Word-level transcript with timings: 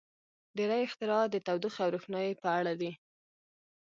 •ډېری 0.55 0.79
اختراعات 0.87 1.29
د 1.31 1.37
تودوخې 1.45 1.81
او 1.83 1.93
روښنایۍ 1.95 2.33
په 2.43 2.49
اړه 2.59 2.73
دي. 2.81 2.91